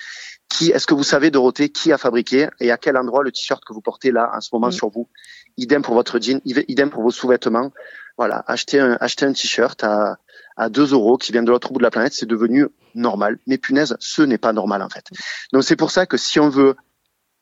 Qui, 0.48 0.70
est-ce 0.70 0.86
que 0.86 0.94
vous 0.94 1.02
savez, 1.02 1.32
Dorothée, 1.32 1.70
qui 1.70 1.90
a 1.92 1.98
fabriqué 1.98 2.48
et 2.60 2.70
à 2.70 2.76
quel 2.76 2.96
endroit 2.96 3.24
le 3.24 3.32
t-shirt 3.32 3.64
que 3.64 3.72
vous 3.72 3.80
portez 3.80 4.12
là 4.12 4.30
en 4.32 4.40
ce 4.40 4.50
moment 4.52 4.70
sur 4.70 4.90
vous? 4.90 5.08
Idem 5.56 5.82
pour 5.82 5.94
votre 5.94 6.20
jean, 6.20 6.40
idem 6.44 6.88
pour 6.88 7.02
vos 7.02 7.10
sous-vêtements. 7.10 7.72
Voilà, 8.18 8.44
acheter 8.46 8.80
un, 8.80 8.98
acheter 9.00 9.24
un 9.24 9.32
t-shirt 9.32 9.82
à, 9.84 10.18
à 10.56 10.68
2 10.68 10.92
euros 10.92 11.16
qui 11.16 11.32
vient 11.32 11.42
de 11.42 11.50
l'autre 11.50 11.72
bout 11.72 11.78
de 11.78 11.84
la 11.84 11.90
planète, 11.90 12.12
c'est 12.12 12.26
devenu 12.26 12.66
normal. 12.94 13.38
Mais 13.46 13.56
punaise, 13.56 13.96
ce 14.00 14.22
n'est 14.22 14.38
pas 14.38 14.52
normal 14.52 14.82
en 14.82 14.88
fait. 14.88 15.04
Donc 15.52 15.64
c'est 15.64 15.76
pour 15.76 15.90
ça 15.90 16.04
que 16.04 16.16
si 16.16 16.40
on 16.40 16.48
veut 16.50 16.74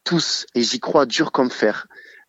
tous, 0.05 0.47
et 0.55 0.63
j'y 0.63 0.79
crois 0.79 1.07
dur 1.07 1.33
comme 1.33 1.51
fer, 1.51 1.89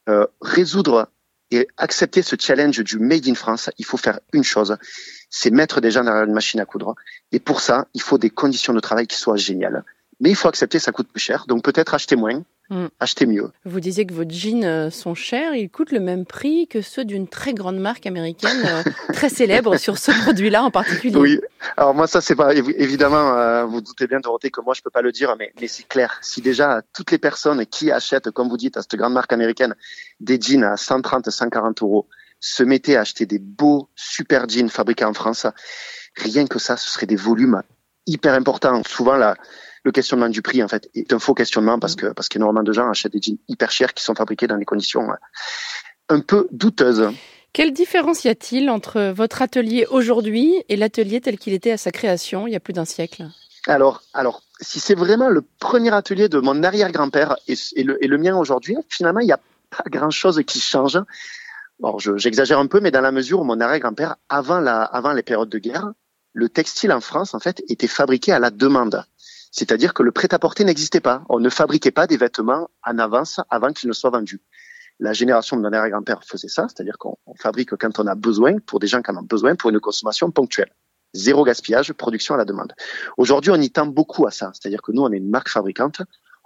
euh, 0.10 0.26
résoudre 0.42 1.10
et 1.52 1.68
accepter 1.78 2.22
ce 2.22 2.36
challenge 2.40 2.84
du 2.84 3.00
Made 3.00 3.28
in 3.28 3.36
France, 3.36 3.70
il 3.78 3.86
faut 3.86 3.98
faire 3.98 4.20
une 4.34 4.44
chose, 4.44 4.78
c'est 5.30 5.52
mettre 5.52 5.80
des 5.80 5.92
gens 5.92 6.04
derrière 6.04 6.24
une 6.24 6.34
machine 6.34 6.60
à 6.60 6.66
coudre. 6.66 6.96
Et 7.32 7.40
pour 7.40 7.62
ça, 7.62 7.88
il 7.94 8.02
faut 8.02 8.18
des 8.18 8.30
conditions 8.30 8.74
de 8.74 8.80
travail 8.80 9.08
qui 9.08 9.18
soient 9.18 9.38
géniales. 9.38 9.84
Mais 10.20 10.30
il 10.30 10.36
faut 10.36 10.48
accepter, 10.48 10.80
ça 10.80 10.92
coûte 10.92 11.10
plus 11.10 11.22
cher. 11.22 11.46
Donc 11.48 11.64
peut-être 11.64 11.94
acheter 11.94 12.16
moins, 12.16 12.42
Mm. 12.70 12.88
Achetez 13.00 13.26
mieux. 13.26 13.50
Vous 13.64 13.80
disiez 13.80 14.06
que 14.06 14.14
vos 14.14 14.28
jeans 14.28 14.66
euh, 14.66 14.90
sont 14.90 15.16
chers, 15.16 15.56
ils 15.56 15.70
coûtent 15.70 15.94
le 15.94 16.02
même 16.02 16.26
prix 16.26 16.68
que 16.68 16.82
ceux 16.82 17.06
d'une 17.06 17.28
très 17.28 17.54
grande 17.54 17.80
marque 17.80 18.06
américaine 18.06 18.62
euh, 18.66 18.84
très 19.14 19.30
célèbre 19.30 19.78
sur 19.78 19.98
ce 19.98 20.12
produit-là 20.24 20.64
en 20.64 20.72
particulier. 20.72 21.16
Oui, 21.16 21.40
alors 21.78 21.94
moi 21.94 22.08
ça 22.08 22.20
c'est 22.20 22.36
pas 22.36 22.54
évidemment 22.54 23.38
euh, 23.38 23.64
vous 23.64 23.80
doutez 23.80 24.08
bien 24.08 24.20
Dorothée 24.20 24.52
que 24.52 24.60
moi 24.60 24.74
je 24.74 24.82
peux 24.82 24.90
pas 24.90 25.02
le 25.02 25.14
dire 25.14 25.36
mais 25.40 25.54
mais 25.62 25.68
c'est 25.68 25.88
clair. 25.88 26.20
Si 26.22 26.42
déjà 26.42 26.82
toutes 26.94 27.12
les 27.12 27.18
personnes 27.18 27.66
qui 27.66 27.90
achètent 27.90 28.32
comme 28.32 28.50
vous 28.50 28.58
dites 28.58 28.76
à 28.76 28.82
cette 28.82 28.96
grande 28.96 29.14
marque 29.14 29.32
américaine 29.32 29.74
des 30.20 30.40
jeans 30.40 30.66
à 30.66 30.76
130 30.76 31.30
140 31.30 31.82
euros 31.84 32.08
se 32.40 32.64
mettaient 32.64 32.98
à 32.98 33.02
acheter 33.02 33.26
des 33.26 33.40
beaux 33.40 33.88
super 33.96 34.48
jeans 34.50 34.70
fabriqués 34.70 35.06
en 35.06 35.14
France, 35.14 35.48
rien 36.16 36.46
que 36.46 36.60
ça 36.60 36.76
ce 36.76 36.90
serait 36.90 37.08
des 37.08 37.16
volumes 37.16 37.62
hyper 38.08 38.34
importants. 38.34 38.82
Souvent 38.84 39.16
là 39.16 39.36
le 39.88 39.94
questionnement 39.94 40.28
du 40.28 40.42
prix 40.42 40.62
en 40.62 40.68
fait 40.68 40.90
est 40.94 41.14
un 41.14 41.20
faux 41.20 41.34
questionnement 41.34 41.80
parce 41.80 41.96
que 41.96 42.08
parce 42.08 42.28
qu'énormément 42.28 42.62
de 42.62 42.74
gens 42.74 42.90
achètent 42.90 43.14
des 43.14 43.22
jeans 43.22 43.38
hyper 43.48 43.72
chers 43.72 43.94
qui 43.94 44.04
sont 44.04 44.16
fabriqués 44.16 44.46
dans 44.46 44.58
des 44.58 44.66
conditions 44.66 45.10
euh, 45.10 45.16
un 46.10 46.20
peu 46.20 46.48
douteuses. 46.52 47.10
Quelle 47.54 47.72
différence 47.72 48.26
y 48.26 48.28
a-t-il 48.28 48.70
entre 48.70 49.14
votre 49.16 49.42
atelier 49.42 49.88
aujourd'hui 49.90 50.62
et 50.68 50.76
l'atelier 50.76 51.22
tel 51.22 51.38
qu'il 51.38 51.54
était 51.54 51.72
à 51.72 51.78
sa 51.78 51.92
création 51.92 52.48
il 52.48 52.52
y 52.52 52.56
a 52.58 52.60
plus 52.60 52.74
d'un 52.74 52.84
siècle? 52.84 53.30
Alors, 53.66 54.04
alors, 54.14 54.44
si 54.60 54.80
c'est 54.82 54.94
vraiment 54.94 55.30
le 55.30 55.42
premier 55.60 55.94
atelier 55.94 56.28
de 56.28 56.40
mon 56.40 56.64
arrière-grand-père 56.64 57.38
et, 57.48 57.56
le, 57.84 58.04
et 58.04 58.08
le 58.08 58.18
mien 58.18 58.36
aujourd'hui, 58.38 58.76
finalement, 58.90 59.22
il 59.22 59.26
n'y 59.26 59.32
a 59.32 59.40
pas 59.70 59.84
grand-chose 59.90 60.42
qui 60.46 60.60
change. 60.60 61.00
Bon, 61.80 61.98
j'exagère 61.98 62.60
un 62.60 62.68
peu, 62.68 62.80
mais 62.80 62.92
dans 62.92 63.02
la 63.02 63.12
mesure 63.12 63.40
où 63.42 63.44
mon 63.44 63.60
arrière-grand-père, 63.60 64.16
avant, 64.30 64.60
la, 64.60 64.84
avant 64.84 65.14
les 65.14 65.24
périodes 65.24 65.50
de 65.50 65.60
guerre, 65.60 65.92
le 66.34 66.50
textile 66.50 66.92
en 66.92 67.02
France, 67.02 67.34
en 67.34 67.40
fait, 67.40 67.64
était 67.70 67.88
fabriqué 67.88 68.32
à 68.32 68.40
la 68.40 68.52
demande. 68.52 69.04
C'est-à-dire 69.52 69.94
que 69.94 70.04
le 70.04 70.12
prêt-à-porter 70.12 70.64
n'existait 70.64 71.00
pas. 71.00 71.24
On 71.30 71.40
ne 71.40 71.50
fabriquait 71.50 71.92
pas 71.92 72.08
des 72.08 72.18
vêtements 72.18 72.70
en 72.86 73.00
avance 73.00 73.40
avant 73.50 73.72
qu'ils 73.74 73.88
ne 73.88 73.94
soient 73.94 74.10
vendus. 74.10 74.42
La 75.00 75.14
génération 75.14 75.58
de 75.58 75.62
mon 75.62 75.72
arrière-grand-père 75.72 76.24
faisait 76.24 76.48
ça, 76.48 76.68
c'est-à-dire 76.68 76.98
qu'on 76.98 77.18
fabrique 77.40 77.76
quand 77.76 78.00
on 78.00 78.08
a 78.08 78.16
besoin, 78.16 78.58
pour 78.60 78.80
des 78.80 78.88
gens 78.88 79.02
qui 79.02 79.12
en 79.12 79.18
ont 79.18 79.24
besoin, 79.24 79.56
pour 79.56 79.70
une 79.70 79.80
consommation 79.80 80.32
ponctuelle. 80.32 80.72
Zéro 81.14 81.44
gaspillage, 81.44 81.94
production 81.94 82.34
à 82.36 82.38
la 82.38 82.46
demande. 82.46 82.74
Aujourd'hui, 83.18 83.52
on 83.52 83.62
y 83.62 83.70
tend 83.72 83.86
beaucoup 83.86 84.26
à 84.28 84.32
ça. 84.32 84.52
C'est-à-dire 84.54 84.82
que 84.82 84.92
nous, 84.92 85.04
on 85.04 85.12
est 85.12 85.18
une 85.18 85.30
marque 85.30 85.50
fabricante. 85.50 86.02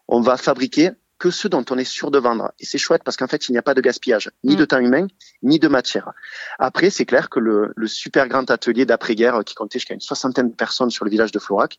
On 0.08 0.22
va 0.22 0.38
fabriquer 0.38 0.92
que 1.22 1.30
ceux 1.30 1.50
dont 1.50 1.64
on 1.70 1.78
est 1.78 1.86
sûr 1.86 2.10
de 2.10 2.18
vendre. 2.18 2.52
Et 2.60 2.66
c'est 2.66 2.80
chouette 2.80 3.04
parce 3.06 3.16
qu'en 3.16 3.28
fait, 3.28 3.48
il 3.48 3.52
n'y 3.52 3.60
a 3.60 3.62
pas 3.62 3.76
de 3.76 3.82
gaspillage, 3.82 4.32
ni 4.44 4.56
de 4.56 4.64
mm. 4.64 4.68
temps 4.68 4.80
humain, 4.80 5.06
ni 5.44 5.60
de 5.60 5.68
matière. 5.68 6.14
Après, 6.58 6.90
c'est 6.90 7.06
clair 7.06 7.30
que 7.30 7.40
le, 7.40 7.74
le 7.76 7.88
super 7.88 8.28
grand 8.28 8.50
atelier 8.50 8.88
d'après-guerre 8.88 9.44
qui 9.46 9.54
comptait 9.54 9.78
jusqu'à 9.78 9.94
une 9.94 10.02
soixantaine 10.02 10.50
de 10.50 10.56
personnes 10.56 10.90
sur 10.90 11.06
le 11.06 11.12
village 11.12 11.32
de 11.32 11.38
Florac, 11.38 11.78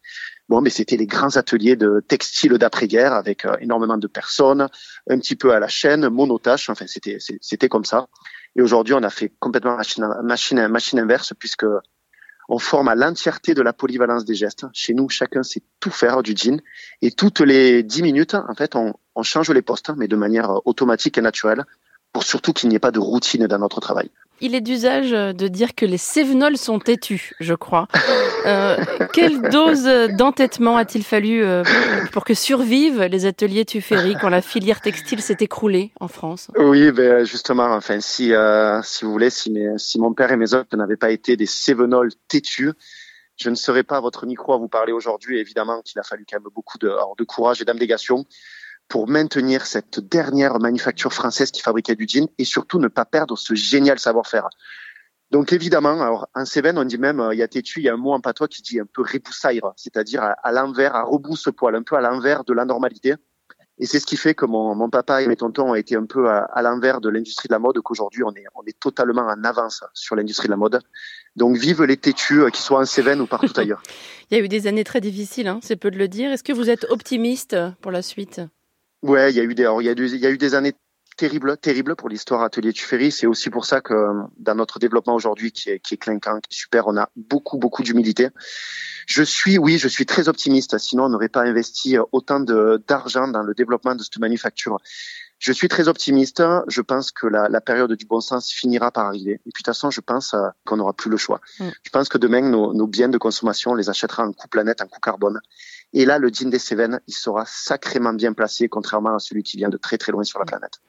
bon, 0.48 0.60
mais 0.60 0.70
c'était 0.70 0.96
les 0.96 1.08
grands 1.08 1.36
ateliers 1.36 1.74
de 1.74 2.04
textile 2.06 2.52
d'après-guerre 2.52 3.14
avec 3.14 3.44
euh, 3.44 3.56
énormément 3.58 3.98
de 3.98 4.06
personnes, 4.06 4.68
un 5.10 5.18
petit 5.18 5.34
peu 5.34 5.52
à 5.52 5.58
la 5.58 5.66
chaîne, 5.66 6.08
monotache. 6.08 6.70
Enfin, 6.70 6.86
c'était 6.86 7.18
c'était 7.18 7.68
comme 7.68 7.84
ça. 7.84 8.06
Et 8.54 8.62
aujourd'hui, 8.62 8.94
on 8.94 9.02
a 9.02 9.10
fait 9.10 9.32
complètement 9.40 9.76
machine 9.76 10.06
machine 10.22 10.68
machine 10.68 11.00
inverse 11.00 11.32
puisque 11.36 11.66
on 12.52 12.58
forme 12.58 12.88
à 12.88 12.94
l'entièreté 12.94 13.54
de 13.54 13.62
la 13.62 13.72
polyvalence 13.72 14.26
des 14.26 14.34
gestes. 14.34 14.66
Chez 14.74 14.92
nous, 14.92 15.08
chacun 15.08 15.42
sait 15.42 15.62
tout 15.80 15.90
faire 15.90 16.22
du 16.22 16.34
jean. 16.36 16.60
Et 17.00 17.10
toutes 17.10 17.40
les 17.40 17.82
dix 17.82 18.02
minutes, 18.02 18.34
en 18.34 18.54
fait, 18.54 18.76
on, 18.76 18.92
on 19.14 19.22
change 19.22 19.48
les 19.50 19.62
postes, 19.62 19.90
mais 19.96 20.06
de 20.06 20.16
manière 20.16 20.60
automatique 20.66 21.16
et 21.16 21.22
naturelle, 21.22 21.64
pour 22.12 22.24
surtout 22.24 22.52
qu'il 22.52 22.68
n'y 22.68 22.74
ait 22.74 22.78
pas 22.78 22.90
de 22.90 22.98
routine 22.98 23.46
dans 23.46 23.58
notre 23.58 23.80
travail. 23.80 24.10
Il 24.44 24.56
est 24.56 24.60
d'usage 24.60 25.12
de 25.12 25.46
dire 25.46 25.76
que 25.76 25.86
les 25.86 25.98
Cévenols 25.98 26.56
sont 26.56 26.80
têtus, 26.80 27.32
je 27.38 27.54
crois. 27.54 27.86
Euh, 28.44 28.76
quelle 29.12 29.40
dose 29.40 29.84
d'entêtement 30.18 30.76
a-t-il 30.76 31.04
fallu 31.04 31.44
euh, 31.44 31.62
pour 32.10 32.24
que 32.24 32.34
survivent 32.34 33.02
les 33.02 33.24
ateliers 33.24 33.64
Tuffery 33.64 34.16
quand 34.20 34.30
la 34.30 34.42
filière 34.42 34.80
textile 34.80 35.22
s'est 35.22 35.36
écroulée 35.38 35.92
en 36.00 36.08
France? 36.08 36.50
Oui, 36.56 36.90
ben 36.90 37.24
justement, 37.24 37.66
enfin, 37.66 38.00
si 38.00 38.34
euh, 38.34 38.82
si 38.82 39.04
vous 39.04 39.12
voulez, 39.12 39.30
si, 39.30 39.52
mon 40.00 40.12
père 40.12 40.32
et 40.32 40.36
mes 40.36 40.54
autres 40.54 40.76
n'avaient 40.76 40.96
pas 40.96 41.12
été 41.12 41.36
des 41.36 41.46
Cévenols 41.46 42.10
têtus, 42.26 42.72
je 43.36 43.48
ne 43.48 43.54
serais 43.54 43.84
pas 43.84 43.98
à 43.98 44.00
votre 44.00 44.26
micro 44.26 44.54
à 44.54 44.58
vous 44.58 44.66
parler 44.66 44.92
aujourd'hui. 44.92 45.38
Évidemment 45.38 45.82
qu'il 45.82 46.00
a 46.00 46.02
fallu 46.02 46.26
quand 46.28 46.40
même 46.40 46.50
beaucoup 46.52 46.78
de, 46.78 46.90
de 47.16 47.24
courage 47.24 47.62
et 47.62 47.64
d'abnégation 47.64 48.26
pour 48.92 49.08
maintenir 49.08 49.64
cette 49.64 50.00
dernière 50.00 50.58
manufacture 50.58 51.14
française 51.14 51.50
qui 51.50 51.62
fabriquait 51.62 51.96
du 51.96 52.06
jean 52.06 52.28
et 52.36 52.44
surtout 52.44 52.78
ne 52.78 52.88
pas 52.88 53.06
perdre 53.06 53.38
ce 53.38 53.54
génial 53.54 53.98
savoir-faire. 53.98 54.50
Donc 55.30 55.54
évidemment, 55.54 56.02
alors 56.02 56.28
en 56.34 56.44
Cévennes, 56.44 56.76
on 56.76 56.84
dit 56.84 56.98
même, 56.98 57.18
euh, 57.18 57.32
il 57.32 57.38
y 57.38 57.42
a 57.42 57.48
têtu, 57.48 57.80
il 57.80 57.84
y 57.84 57.88
a 57.88 57.94
un 57.94 57.96
mot 57.96 58.12
en 58.12 58.20
patois 58.20 58.48
qui 58.48 58.60
dit 58.60 58.78
un 58.78 58.84
peu 58.84 59.00
reboussaire, 59.00 59.72
c'est-à-dire 59.76 60.22
à, 60.22 60.52
l'envers, 60.52 60.94
à 60.94 61.04
rebrousse-poil, 61.04 61.74
un 61.74 61.82
peu 61.82 61.96
à 61.96 62.02
l'envers 62.02 62.44
de 62.44 62.52
la 62.52 62.66
normalité. 62.66 63.14
Et 63.78 63.86
c'est 63.86 63.98
ce 63.98 64.04
qui 64.04 64.18
fait 64.18 64.34
que 64.34 64.44
mon, 64.44 64.74
mon, 64.74 64.90
papa 64.90 65.22
et 65.22 65.26
mes 65.26 65.36
tontons 65.36 65.70
ont 65.70 65.74
été 65.74 65.96
un 65.96 66.04
peu 66.04 66.28
à, 66.28 66.60
l'envers 66.60 67.00
de 67.00 67.08
l'industrie 67.08 67.48
de 67.48 67.54
la 67.54 67.58
mode, 67.58 67.80
qu'aujourd'hui 67.80 68.22
on 68.24 68.34
est, 68.34 68.44
on 68.54 68.62
est 68.66 68.78
totalement 68.78 69.22
en 69.22 69.42
avance 69.42 69.82
sur 69.94 70.16
l'industrie 70.16 70.48
de 70.48 70.52
la 70.52 70.58
mode. 70.58 70.82
Donc 71.34 71.56
vive 71.56 71.82
les 71.84 71.96
têtus, 71.96 72.42
euh, 72.42 72.50
qu'ils 72.50 72.62
soient 72.62 72.80
en 72.80 72.84
Cévennes 72.84 73.22
ou 73.22 73.26
partout 73.26 73.54
ailleurs. 73.56 73.82
il 74.30 74.36
y 74.36 74.40
a 74.42 74.44
eu 74.44 74.48
des 74.48 74.66
années 74.66 74.84
très 74.84 75.00
difficiles, 75.00 75.48
hein, 75.48 75.60
c'est 75.62 75.76
peu 75.76 75.90
de 75.90 75.96
le 75.96 76.08
dire. 76.08 76.30
Est-ce 76.30 76.44
que 76.44 76.52
vous 76.52 76.68
êtes 76.68 76.84
optimiste 76.90 77.56
pour 77.80 77.90
la 77.90 78.02
suite? 78.02 78.42
Ouais, 79.02 79.32
il 79.32 79.36
y 79.36 79.40
a 79.40 79.42
eu 79.42 79.54
des, 79.54 79.68
il 79.80 79.84
y 79.84 80.26
a, 80.26 80.30
eu 80.30 80.38
des 80.38 80.54
années 80.54 80.74
terribles, 81.16 81.56
terribles 81.56 81.96
pour 81.96 82.08
l'histoire 82.08 82.42
Atelier 82.42 82.72
Tuffery. 82.72 83.10
C'est 83.10 83.26
aussi 83.26 83.50
pour 83.50 83.64
ça 83.64 83.80
que 83.80 83.94
dans 84.38 84.54
notre 84.54 84.78
développement 84.78 85.14
aujourd'hui, 85.14 85.50
qui 85.50 85.70
est, 85.70 85.80
qui 85.80 85.94
est 85.94 85.96
clinquant, 85.96 86.38
qui 86.40 86.54
est 86.54 86.58
super, 86.58 86.86
on 86.86 86.96
a 86.96 87.10
beaucoup, 87.16 87.58
beaucoup 87.58 87.82
d'humilité. 87.82 88.28
Je 89.06 89.24
suis, 89.24 89.58
oui, 89.58 89.78
je 89.78 89.88
suis 89.88 90.06
très 90.06 90.28
optimiste. 90.28 90.78
Sinon, 90.78 91.04
on 91.04 91.08
n'aurait 91.08 91.28
pas 91.28 91.42
investi 91.42 91.96
autant 92.12 92.40
d'argent 92.40 93.26
dans 93.26 93.42
le 93.42 93.54
développement 93.54 93.96
de 93.96 94.02
cette 94.02 94.18
manufacture. 94.18 94.78
Je 95.42 95.50
suis 95.50 95.66
très 95.66 95.88
optimiste. 95.88 96.40
Je 96.68 96.80
pense 96.80 97.10
que 97.10 97.26
la, 97.26 97.48
la, 97.48 97.60
période 97.60 97.92
du 97.94 98.06
bon 98.06 98.20
sens 98.20 98.52
finira 98.52 98.92
par 98.92 99.06
arriver. 99.06 99.32
Et 99.32 99.38
puis 99.38 99.50
de 99.50 99.52
toute 99.56 99.66
façon, 99.66 99.90
je 99.90 100.00
pense 100.00 100.34
euh, 100.34 100.48
qu'on 100.64 100.76
n'aura 100.76 100.92
plus 100.92 101.10
le 101.10 101.16
choix. 101.16 101.40
Mm. 101.58 101.68
Je 101.82 101.90
pense 101.90 102.08
que 102.08 102.16
demain, 102.16 102.42
nos, 102.42 102.72
nos, 102.72 102.86
biens 102.86 103.08
de 103.08 103.18
consommation, 103.18 103.72
on 103.72 103.74
les 103.74 103.90
achètera 103.90 104.22
en 104.22 104.32
coût 104.32 104.46
planète, 104.46 104.80
en 104.82 104.86
coût 104.86 105.00
carbone. 105.00 105.40
Et 105.94 106.04
là, 106.04 106.18
le 106.18 106.28
jean 106.32 106.48
des 106.48 106.60
Cévennes, 106.60 107.00
il 107.08 107.12
sera 107.12 107.44
sacrément 107.44 108.12
bien 108.12 108.34
placé, 108.34 108.68
contrairement 108.68 109.16
à 109.16 109.18
celui 109.18 109.42
qui 109.42 109.56
vient 109.56 109.68
de 109.68 109.76
très 109.76 109.98
très 109.98 110.12
loin 110.12 110.22
sur 110.22 110.38
la 110.38 110.44
planète. 110.44 110.80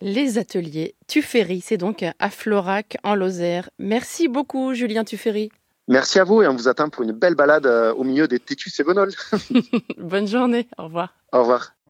Les 0.00 0.38
ateliers 0.38 0.96
Tuffery, 1.06 1.60
c'est 1.60 1.76
donc 1.76 2.04
à 2.18 2.30
Florac, 2.30 2.96
en 3.04 3.14
Lozère. 3.14 3.70
Merci 3.78 4.26
beaucoup, 4.26 4.74
Julien 4.74 5.04
Tuffery. 5.04 5.52
Merci 5.86 6.18
à 6.18 6.24
vous 6.24 6.42
et 6.42 6.48
on 6.48 6.56
vous 6.56 6.66
attend 6.66 6.88
pour 6.88 7.04
une 7.04 7.12
belle 7.12 7.36
balade 7.36 7.66
euh, 7.66 7.94
au 7.94 8.02
milieu 8.02 8.26
des 8.26 8.40
tétus 8.40 8.74
cévenols. 8.74 9.12
Bonne 9.98 10.26
journée, 10.26 10.66
au 10.78 10.84
revoir. 10.84 11.14
Au 11.32 11.42
revoir. 11.42 11.74